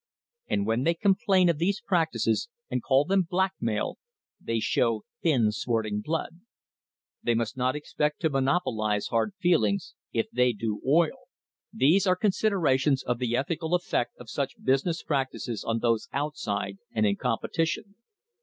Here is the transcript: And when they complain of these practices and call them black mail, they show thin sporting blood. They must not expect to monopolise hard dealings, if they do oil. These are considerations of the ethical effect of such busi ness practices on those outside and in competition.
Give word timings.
And 0.47 0.65
when 0.65 0.81
they 0.81 0.95
complain 0.95 1.47
of 1.47 1.59
these 1.59 1.79
practices 1.79 2.49
and 2.71 2.81
call 2.81 3.05
them 3.05 3.21
black 3.29 3.53
mail, 3.61 3.99
they 4.43 4.59
show 4.59 5.03
thin 5.21 5.51
sporting 5.51 6.01
blood. 6.01 6.39
They 7.21 7.35
must 7.35 7.55
not 7.55 7.75
expect 7.75 8.19
to 8.21 8.29
monopolise 8.31 9.09
hard 9.09 9.33
dealings, 9.39 9.93
if 10.11 10.25
they 10.31 10.53
do 10.53 10.81
oil. 10.87 11.27
These 11.71 12.07
are 12.07 12.15
considerations 12.15 13.03
of 13.03 13.19
the 13.19 13.35
ethical 13.35 13.75
effect 13.75 14.15
of 14.17 14.27
such 14.31 14.57
busi 14.59 14.87
ness 14.87 15.03
practices 15.03 15.63
on 15.63 15.77
those 15.77 16.07
outside 16.11 16.79
and 16.91 17.05
in 17.05 17.15
competition. 17.15 17.93